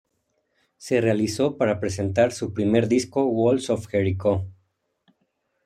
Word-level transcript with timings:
Se 0.77 0.99
realizó 0.99 1.57
para 1.59 1.79
presentar 1.79 2.31
su 2.31 2.55
primer 2.55 2.87
disco 2.87 3.23
Walls 3.25 3.69
of 3.69 3.85
Jericho. 3.87 4.47